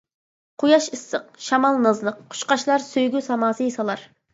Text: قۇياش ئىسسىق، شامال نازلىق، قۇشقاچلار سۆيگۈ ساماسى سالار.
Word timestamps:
قۇياش 0.63 0.87
ئىسسىق، 0.95 1.29
شامال 1.49 1.79
نازلىق، 1.85 2.21
قۇشقاچلار 2.33 2.89
سۆيگۈ 2.91 3.27
ساماسى 3.33 3.75
سالار. 3.83 4.15